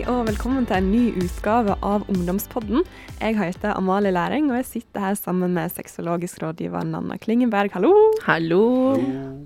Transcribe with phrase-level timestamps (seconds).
[0.00, 2.86] Hei og velkommen til en ny utgave av Ungdomspodden.
[3.18, 7.68] Jeg heter Amalie Læring, og jeg sitter her sammen med sexologisk rådgiver Nanna Klingenberg.
[7.74, 7.90] Hallo!
[8.24, 8.62] Hallo!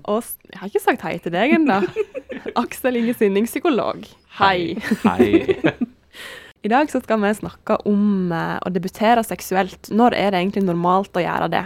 [0.07, 1.81] Og jeg har ikke sagt hei til deg ennå.
[2.63, 4.07] Aksel Inge Sinning, psykolog.
[4.39, 4.79] Hei.
[5.03, 5.59] Hei.
[6.69, 9.91] I dag så skal vi snakke om eh, å debutere seksuelt.
[9.91, 11.65] Når er det egentlig normalt å gjøre det?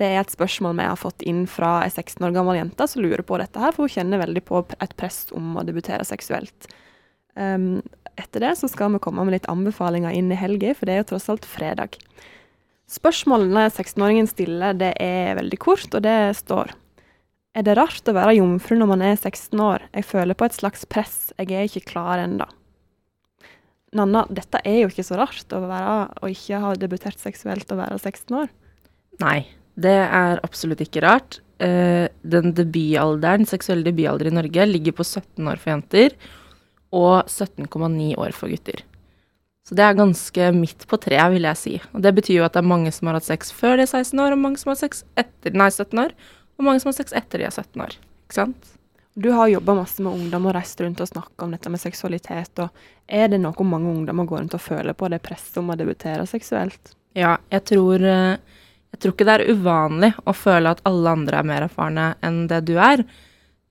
[0.00, 3.04] Det er et spørsmål vi har fått inn fra ei 16 år gammel jente som
[3.04, 6.72] lurer på dette her, for hun kjenner veldig på et press om å debutere seksuelt.
[7.36, 7.82] Um,
[8.20, 11.02] etter det så skal vi komme med litt anbefalinger inn i helga, for det er
[11.02, 11.98] jo tross alt fredag.
[12.90, 16.72] Spørsmålene 16-åringen stiller, det er veldig kort, og det står
[17.54, 19.84] Er det rart å være jomfru når man er 16 år?
[19.94, 22.46] Jeg føler på et slags press, jeg er ikke klar ennå.
[23.96, 27.80] Nanna, dette er jo ikke så rart å, være, å ikke ha debutert seksuelt og
[27.80, 28.52] være 16 år.
[29.22, 29.38] Nei,
[29.74, 31.40] det er absolutt ikke rart.
[31.60, 36.14] Eh, den debutalderen, seksuelle debutalder i Norge ligger på 17 år for jenter
[36.90, 38.84] og 17,9 år for gutter.
[39.66, 41.76] Så det er ganske midt på treet, vil jeg si.
[41.94, 43.92] Og det betyr jo at det er mange som har hatt sex før de er
[43.92, 46.14] 16 år, og mange som har sex etter, nei, 17 år,
[46.58, 47.94] og mange som har sex etter de er 17 år.
[48.26, 48.72] Ikke sant?
[49.20, 52.62] Du har jobba masse med ungdom og reist rundt og snakka om dette med seksualitet.
[52.62, 52.70] og
[53.06, 56.26] Er det noe mange ungdommer går rundt og føler på, det presset om å debutere
[56.30, 56.94] seksuelt?
[57.18, 58.38] Ja, jeg tror, eh,
[58.94, 62.46] jeg tror ikke det er uvanlig å føle at alle andre er mer erfarne enn
[62.50, 63.02] det du er.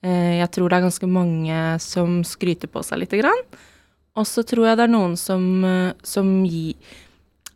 [0.03, 3.43] Eh, Jeg tror det er ganske mange som skryter på seg lite grann.
[4.15, 6.75] Og så tror jeg det er noen som, eh, som gir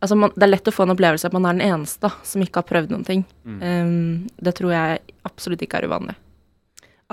[0.04, 2.42] Altså, man, det er lett å få en opplevelse at man er den eneste som
[2.44, 3.22] ikke har prøvd noen ting.
[3.48, 3.60] Mm.
[3.62, 6.12] Um, det tror jeg absolutt ikke er uvanlig.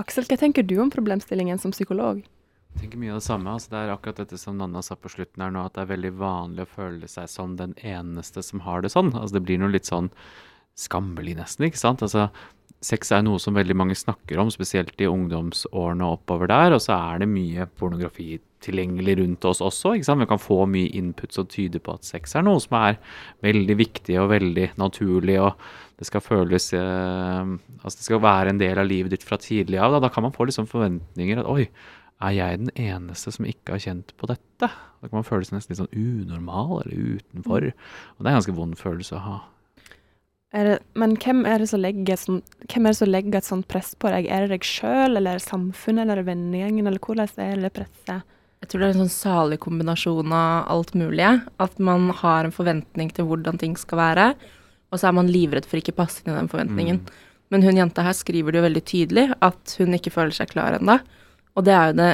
[0.02, 2.19] Aksel, hva tenker du om problemstillingen som psykolog?
[2.19, 3.53] Jeg tenker mye av det samme.
[3.53, 5.93] Altså, det er akkurat dette som Nanna sa på slutten her nå, at det er
[5.93, 9.13] veldig vanlig å føle seg som den eneste som har det sånn.
[9.15, 10.11] Altså, det blir noe litt sånn
[10.80, 12.03] skammelig nesten, ikke sant?
[12.05, 12.30] Altså,
[12.82, 16.98] sex er noe som veldig mange snakker om, spesielt i ungdomsårene oppover der, og så
[16.98, 20.21] er det mye pornografi tilgjengelig rundt oss også, ikke sant?
[20.23, 22.99] Vi kan få mye input som tyder på at sex er noe som er
[23.45, 25.58] veldig viktig og veldig naturlig, og
[26.02, 27.52] det skal føles eh,
[27.82, 29.95] Altså, det skal være en del av livet ditt fra tidlig av.
[29.95, 31.67] Da, da kan man få liksom forventninger at oi,
[32.21, 34.70] er jeg den eneste som ikke har kjent på dette?
[34.70, 37.70] Da kan man føle seg nesten litt sånn unormal eller utenfor.
[37.71, 39.39] Og det er en ganske vond følelse å ha.
[40.52, 44.10] Er det, men hvem er, sånt, hvem er det som legger et sånt press på
[44.12, 44.28] deg?
[44.28, 47.72] Er det deg sjøl, eller er det samfunnet, eller er vennegjengen, eller hvordan er det
[47.78, 48.26] presset?
[48.62, 51.30] Jeg tror det er en sånn salig kombinasjon av alt mulig.
[51.64, 54.28] At man har en forventning til hvordan ting skal være,
[54.92, 57.00] og så er man livredd for ikke passe inn i den forventningen.
[57.52, 60.78] Men hun jenta her skriver det jo veldig tydelig at hun ikke føler seg klar
[60.78, 61.00] ennå.
[61.56, 62.12] Og det er jo det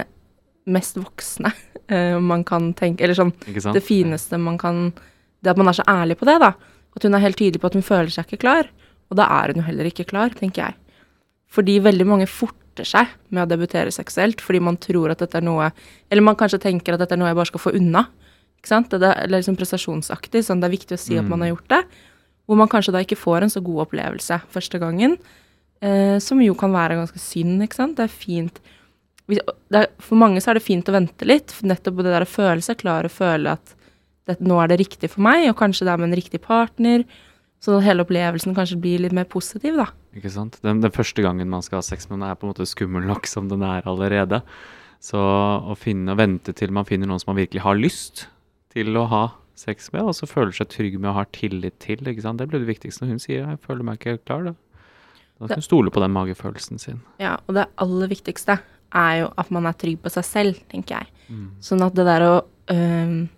[0.78, 1.52] mest voksne
[1.94, 3.30] eh, man kan tenke Eller sånn
[3.72, 4.90] det fineste man kan
[5.40, 6.50] Det at man er så ærlig på det, da.
[6.98, 8.70] At hun er helt tydelig på at hun føler seg ikke klar.
[9.12, 10.78] Og da er hun jo heller ikke klar, tenker jeg.
[11.54, 15.46] Fordi veldig mange forter seg med å debutere seksuelt fordi man tror at dette er
[15.46, 15.72] noe
[16.12, 18.08] Eller man kanskje tenker at dette er noe jeg bare skal få unna.
[18.60, 18.92] Ikke sant?
[18.92, 21.84] Det er liksom prestasjonsaktig, sånn det er viktig å si at man har gjort det.
[22.48, 25.18] Hvor man kanskje da ikke får en så god opplevelse første gangen.
[25.82, 27.98] Eh, som jo kan være ganske synd, ikke sant.
[28.00, 28.62] Det er fint
[29.28, 32.64] For mange så er det fint å vente litt, Nettopp nettopp det der å føle
[32.64, 33.74] seg klar og føle at
[34.28, 37.06] det, nå er det riktig for meg, og kanskje det er med en riktig partner.
[37.64, 39.90] Så hele opplevelsen kanskje blir litt mer positiv, da.
[40.18, 40.60] Ikke sant?
[40.66, 43.08] Den, den første gangen man skal ha sex med noen, er på en måte skummel
[43.10, 44.44] nok som den er allerede.
[45.04, 48.28] Så å finne og vente til man finner noen som man virkelig har lyst
[48.74, 49.26] til å ha
[49.58, 52.38] sex med, og så føler seg trygg med å ha tillit til, ikke sant?
[52.42, 54.44] det blir det viktigste når hun sier 'jeg føler meg ikke helt klar'.
[54.46, 54.54] Da,
[55.40, 57.02] da kan hun stole på den magefølelsen sin.
[57.20, 58.60] Ja, og det aller viktigste
[58.94, 61.08] er jo at man er trygg på seg selv, tenker jeg.
[61.60, 63.30] Sånn at det der å øhm,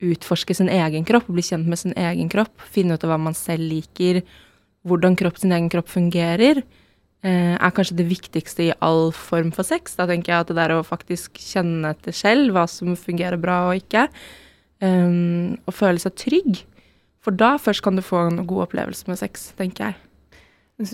[0.00, 3.36] utforske sin egen kropp, bli kjent med sin egen kropp, finne ut av hva man
[3.36, 4.22] selv liker,
[4.88, 6.62] hvordan kropp, sin egen kropp fungerer,
[7.22, 9.96] eh, er kanskje det viktigste i all form for sex.
[9.96, 13.68] Da tenker jeg at det der å faktisk kjenne etter selv hva som fungerer bra
[13.68, 14.08] og ikke,
[14.80, 16.64] øhm, og føle seg trygg.
[17.20, 19.96] For da først kan du få en god opplevelse med sex, tenker jeg.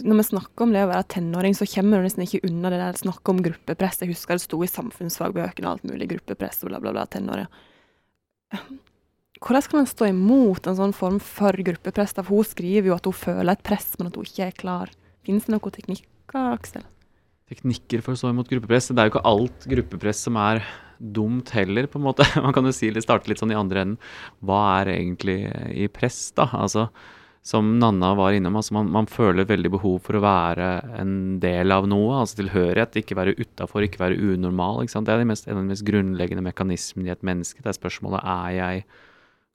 [0.03, 2.81] Når vi snakker om det å være tenåring, så kommer du nesten ikke unna det
[2.81, 4.01] der snakket om gruppepress.
[4.03, 7.47] Jeg husker det sto i samfunnsfagbøkene alt mulig, gruppepress og bla, bla, bla, tenåringer.
[9.43, 12.15] Hvordan kan en stå imot en sånn form for gruppepress?
[12.17, 14.93] For hun skriver jo at hun føler et press, men at hun ikke er klar.
[15.27, 16.87] Finnes det noen teknikker, Aksel?
[17.51, 18.91] Teknikker for å stå imot gruppepress.
[18.91, 20.65] Det er jo ikke alt gruppepress som er
[20.97, 22.25] dumt heller, på en måte.
[22.45, 24.01] Man kan jo si, det starte litt sånn i andre enden.
[24.41, 25.39] Hva er egentlig
[25.77, 26.49] i press, da?
[26.57, 26.89] Altså,
[27.47, 31.71] som Nanna var innom, altså man, man føler veldig behov for å være en del
[31.71, 32.97] av noe, altså tilhørighet.
[32.99, 34.81] Ikke være utafor, ikke være unormal.
[34.83, 35.05] Ikke?
[35.07, 37.63] Det er de mest, en av de mest grunnleggende mekanismene i et menneske.
[37.63, 38.87] Det er spørsmålet er jeg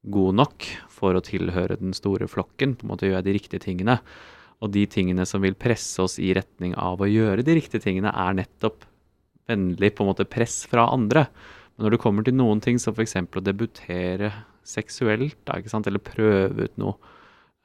[0.02, 2.76] god nok for å tilhøre den store flokken.
[2.78, 4.00] På en måte gjør jeg de riktige tingene.
[4.62, 8.14] Og de tingene som vil presse oss i retning av å gjøre de riktige tingene,
[8.14, 8.86] er nettopp
[9.50, 11.26] vennlig på en måte press fra andre.
[11.76, 13.18] Men når det kommer til noen ting, som f.eks.
[13.18, 14.32] å debutere
[14.68, 16.94] seksuelt, da, eller prøve ut noe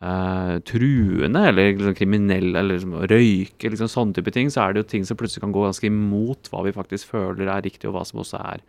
[0.00, 4.84] eh, truende eller liksom kriminell, eller liksom, røyke, liksom sånne type ting, så er det
[4.84, 7.98] jo ting som plutselig kan gå ganske imot hva vi faktisk føler er riktig, og
[7.98, 8.64] hva som også er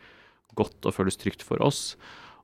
[0.58, 1.96] godt og føles trygt for oss.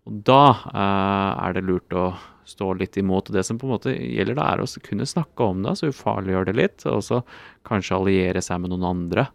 [0.10, 2.12] Og da eh, er det lurt å
[2.46, 3.30] stå litt imot.
[3.30, 5.92] Og det som på en måte gjelder da, er å kunne snakke om det, så
[5.92, 6.86] ufarliggjøre det litt.
[6.92, 7.22] Og så
[7.68, 9.28] kanskje alliere seg med noen andre,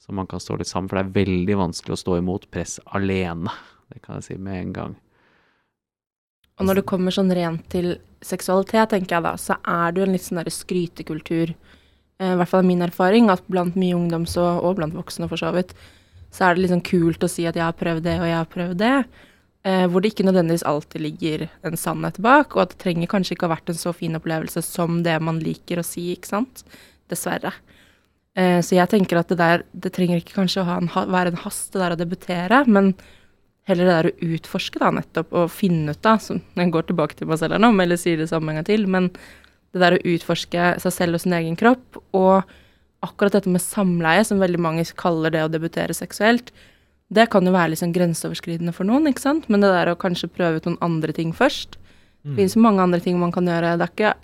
[0.00, 0.88] så man kan stå litt sammen.
[0.90, 3.52] For det er veldig vanskelig å stå imot press alene.
[3.92, 4.96] Det kan jeg si med en gang.
[6.56, 10.06] Og når det kommer sånn rent til seksualitet, tenker jeg da, så er det jo
[10.06, 11.52] en litt sånn derre skrytekultur.
[11.52, 15.40] Eh, I hvert fall min erfaring at blant mye ungdom så, og blant voksne for
[15.40, 15.76] så vidt,
[16.32, 18.38] så er det litt sånn kult å si at jeg har prøvd det, og jeg
[18.38, 18.94] har prøvd det.
[19.66, 23.34] Eh, hvor det ikke nødvendigvis alltid ligger en sannhet bak, og at det trenger kanskje
[23.34, 26.62] ikke ha vært en så fin opplevelse som det man liker å si, ikke sant.
[27.10, 27.50] Dessverre.
[28.38, 31.40] Eh, så jeg tenker at det der Det trenger ikke kanskje å en, være en
[31.42, 32.92] hast, det der å debutere, men
[33.66, 37.18] heller det der å utforske, da, nettopp, og finne ut, da, som jeg går tilbake
[37.18, 39.10] til meg selv her nå, eller sier det samme en gang til, men
[39.74, 42.46] det der å utforske seg selv og sin egen kropp, og
[43.02, 46.54] akkurat dette med samleie, som veldig mange kaller det å debutere seksuelt,
[47.12, 50.28] det kan jo være sånn grenseoverskridende for noen, ikke sant, men det der å kanskje
[50.32, 51.76] prøve ut noen andre ting først
[52.26, 52.36] Det Mm.
[52.36, 53.78] finnes jo mange andre ting man kan gjøre.
[53.78, 54.14] Det er ikke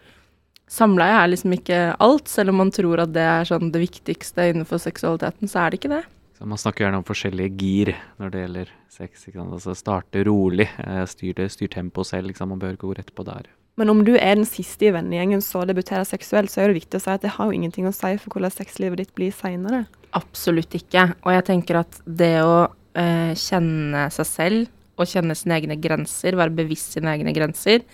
[0.72, 4.48] Samleie er liksom ikke alt, selv om man tror at det er sånn det viktigste
[4.50, 6.04] innenfor seksualiteten, så er det ikke det.
[6.38, 9.26] Så man snakker gjerne om forskjellige gir når det gjelder sex.
[9.36, 12.26] Altså starte rolig, eh, styr, det, styr tempoet selv.
[12.32, 12.48] Liksom.
[12.48, 13.46] Man bør gå rett på der.
[13.80, 16.98] Men om du er den siste i vennegjengen som debuterer seksuelt, så er det viktig
[16.98, 19.86] å si at det har jo ingenting å si for hvordan sexlivet ditt blir seinere.
[20.16, 21.08] Absolutt ikke.
[21.24, 22.66] Og jeg tenker at det å
[22.98, 27.86] eh, kjenne seg selv og kjenne sine egne grenser, være bevisst sine egne grenser,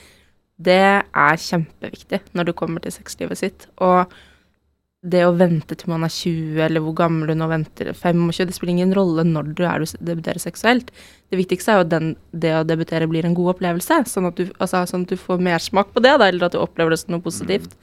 [0.59, 3.69] det er kjempeviktig når det kommer til sexlivet sitt.
[3.79, 4.11] Og
[5.06, 8.55] det å vente til man er 20, eller hvor gammel du nå venter, 25, det
[8.56, 10.91] spiller ingen rolle når du er du debuterer seksuelt.
[11.31, 14.41] Det viktigste er jo at den, det å debutere blir en god opplevelse, sånn at
[14.41, 16.99] du, altså, sånn at du får mersmak på det, da, eller at du opplever det
[17.05, 17.77] som noe positivt.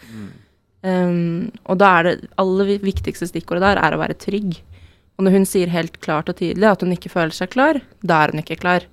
[0.86, 4.60] Um, og da er det aller viktigste stikkordet der er å være trygg.
[5.16, 8.20] Og når hun sier helt klart og tydelig at hun ikke føler seg klar, da
[8.26, 8.84] er hun ikke klar.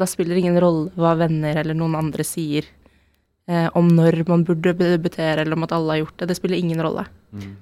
[0.00, 4.46] Da spiller det ingen rolle hva venner eller noen andre sier eh, om når man
[4.48, 6.30] burde debutere, eller om at alle har gjort det.
[6.32, 7.04] Det spiller ingen rolle.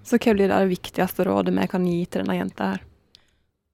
[0.06, 2.84] Så hva blir det viktigste rådet vi kan gi til denne jenta her?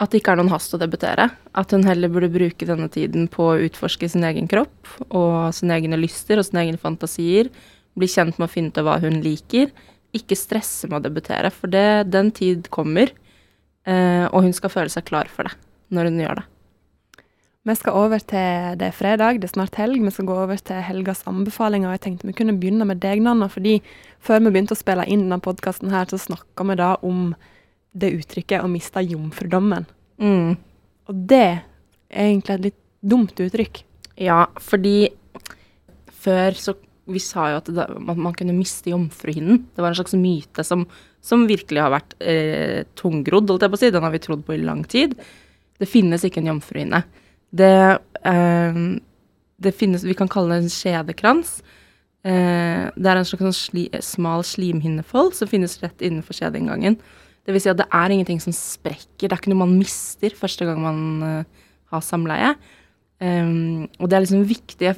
[0.02, 1.28] At det ikke er noen hast å debutere.
[1.54, 5.76] At hun heller burde bruke denne tiden på å utforske sin egen kropp og sine
[5.78, 7.52] egne lyster og sine egne fantasier.
[7.94, 9.70] Bli kjent med å finne ut av hva hun liker.
[10.16, 13.12] Ikke stresse med å debutere, for det, den tid kommer.
[13.86, 15.54] Eh, og hun skal føle seg klar for det
[15.92, 16.48] når hun gjør det.
[17.62, 20.00] Vi skal over til det er fredag, det er snart helg.
[20.02, 21.92] Vi skal gå over til helgas anbefalinger.
[21.92, 23.46] og Jeg tenkte vi kunne begynne med deg, Nanna.
[23.46, 23.76] fordi
[24.18, 27.36] før vi begynte å spille inn denne podkasten her, så snakka vi da om
[27.94, 29.86] det uttrykket å miste jomfrudommen.
[30.18, 30.58] Mm.
[31.06, 31.62] Og det
[32.10, 33.84] er egentlig et litt dumt uttrykk.
[34.18, 35.12] Ja, fordi
[36.22, 39.64] før så Vi sa jo at det, man, man kunne miste jomfruhinnen.
[39.74, 40.84] Det var en slags myte som,
[41.20, 43.90] som virkelig har vært eh, tungrodd, holdt jeg på å si.
[43.90, 45.16] Den har vi trodd på i lang tid.
[45.82, 47.02] Det finnes ikke en jomfruhinne.
[47.52, 48.80] Det, eh,
[49.62, 51.60] det finnes Vi kan kalle det en skjedekrans.
[52.24, 56.96] Eh, det er en slags sånn sli, smal slimhinnefold som finnes rett innenfor skjedeinngangen.
[57.42, 59.26] Det vil si at det er ingenting som sprekker.
[59.26, 62.52] Det er ikke noe man mister første gang man uh, har samleie.
[63.18, 64.92] Um, og det er liksom viktig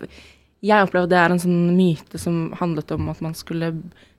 [0.65, 3.73] jeg opplever at det er en sånn myte som handlet om at man skulle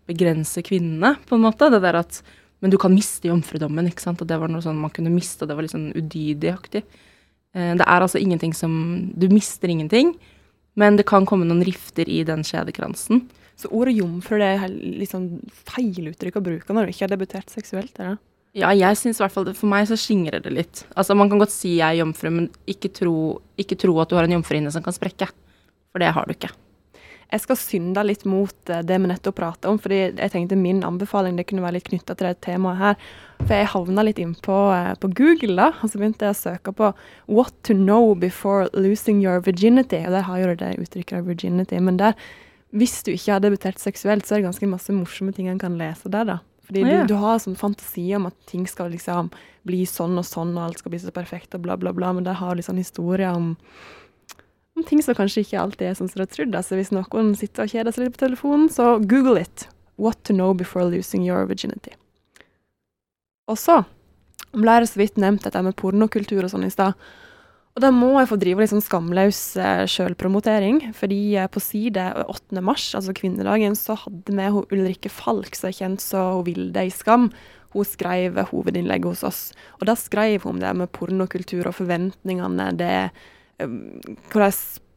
[0.06, 1.72] begrense kvinnene, på en måte.
[1.74, 2.22] Det der at
[2.64, 4.22] Men du kan miste jomfrudommen, ikke sant.
[4.24, 6.82] Og det var noe sånn man kunne miste, og det var litt sånn udydigaktig.
[7.56, 8.74] Uh, det er altså ingenting som
[9.16, 10.14] Du mister ingenting,
[10.76, 13.24] men det kan komme noen rifter i den skjedekransen.
[13.56, 15.28] Så ordet jomfru det er liksom litt sånn
[15.72, 17.94] feil uttrykk å bruke når du ikke har debutert seksuelt.
[17.96, 18.18] Eller?
[18.56, 20.84] Ja, jeg syns i hvert fall For meg så skingrer det litt.
[20.96, 23.16] Altså, Man kan godt si jeg er jomfru, men ikke tro,
[23.60, 25.28] ikke tro at du har en jomfruhinne som kan sprekke.
[25.92, 26.52] For det har du ikke.
[27.34, 30.84] Jeg skal synde litt mot eh, det vi nettopp prata om, fordi jeg tenkte min
[30.86, 32.98] anbefaling det kunne være litt knytta til det temaet her.
[33.42, 36.76] For jeg havna litt innpå eh, på Google, da, og så begynte jeg å søke
[36.76, 36.92] på
[37.28, 40.06] 'What to know before losing your virginity'.
[40.06, 41.80] Og der har jo det det uttrykket virginity.
[41.80, 42.14] Men der,
[42.72, 45.78] hvis du ikke har debutert seksuelt, så er det ganske masse morsomme ting en kan
[45.78, 46.40] lese der, da.
[46.66, 47.02] Fordi Å, ja.
[47.04, 49.30] du, du har sånn fantasi om at ting skal liksom
[49.66, 52.26] bli sånn og sånn, og alt skal bli så perfekt og bla, bla, bla, men
[52.26, 53.56] der har du liksom sånn historier om
[54.76, 56.56] om ting som kanskje ikke alltid er sånn som du har trodd.
[56.58, 59.68] Altså hvis noen sitter og kjeder seg litt på telefonen, så google it.
[59.96, 61.94] What to know before losing your virginity.
[63.48, 63.84] Og så
[64.56, 66.98] ble det så vidt nevnt dette med pornokultur og sånn i stad.
[67.76, 70.80] Og da må jeg få drive litt sånn skamløs eh, sjølpromotering.
[70.96, 72.64] Fordi eh, på side 8.
[72.64, 76.92] mars, altså kvinnedagen, så hadde vi hun Ulrikke Falk, som er kjent som Vilde i
[76.94, 77.30] Skam.
[77.76, 79.42] hun skrev hovedinnlegget hos oss.
[79.82, 83.24] Og da skrev hun om det med pornokultur og forventningene, det um,
[83.60, 84.54] hvordan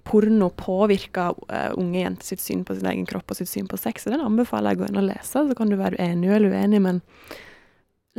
[0.08, 3.76] porno påvirker uh, unge jenter sitt syn på sin egen kropp og sitt syn på
[3.76, 4.06] sex.
[4.06, 6.54] Og den anbefaler jeg å gå inn og lese, så kan du være enig eller
[6.54, 7.02] uenig, men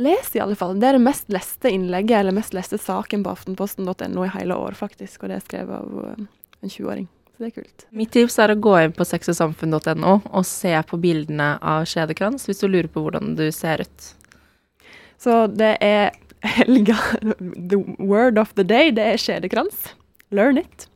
[0.00, 0.76] les i alle fall.
[0.80, 4.78] Det er det mest leste innlegget, eller mest leste saken på aftenposten.no i hele år,
[4.78, 6.22] faktisk, og det er skrevet av uh,
[6.60, 7.10] en 20-åring.
[7.34, 7.86] Så det er kult.
[7.96, 12.62] Mitt tips er å gå inn på sexogsamfunn.no og se på bildene av skjedekrans hvis
[12.62, 14.10] du lurer på hvordan du ser ut.
[15.20, 16.12] Så det er
[16.56, 19.90] helga The word of the day, det er skjedekrans.
[20.30, 20.86] Learn it.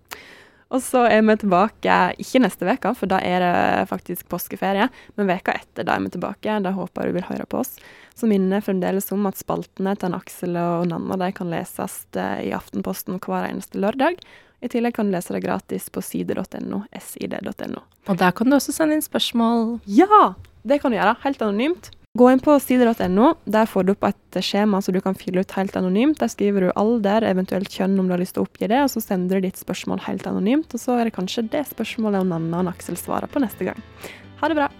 [0.74, 5.28] Og så er vi tilbake, ikke neste uke, for da er det faktisk påskeferie, men
[5.30, 6.56] veka etter da er vi tilbake.
[6.64, 7.76] Da håper jeg du vil høre på oss.
[8.18, 12.54] Så minner fremdeles om at spaltene til Aksel og Nanna de kan leses eh, i
[12.56, 14.18] Aftenposten hver eneste lørdag.
[14.64, 17.84] I tillegg kan du lese det gratis på side.no, sid.no.
[18.08, 19.76] Og der kan du også sende inn spørsmål.
[19.84, 20.32] Ja!
[20.64, 21.90] Det kan du gjøre, helt anonymt.
[22.14, 23.32] Gå inn på sider.no.
[23.50, 26.20] Der får du opp et skjema som du kan fylle ut helt anonymt.
[26.20, 28.92] Der skriver du alder, eventuelt kjønn om du har lyst til å oppgi det, og
[28.92, 30.70] så sender du ditt spørsmål helt anonymt.
[30.70, 33.82] Og så er det kanskje det spørsmålet og Aksel svarer på neste gang.
[34.38, 34.70] Ha det bra.